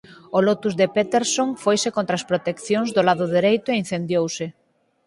[0.35, 4.45] O Lotus de Peterson foise contra as proteccións do lado dereito e incendiouse.